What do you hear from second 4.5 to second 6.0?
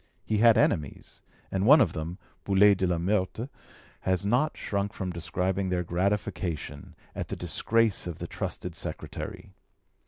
shrunk from describing their